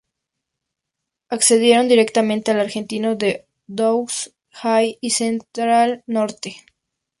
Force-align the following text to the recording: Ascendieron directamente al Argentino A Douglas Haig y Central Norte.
Ascendieron 1.29 1.87
directamente 1.87 2.49
al 2.49 2.59
Argentino 2.59 3.11
A 3.11 3.17
Douglas 3.67 4.33
Haig 4.63 4.97
y 4.99 5.11
Central 5.11 6.03
Norte. 6.07 6.55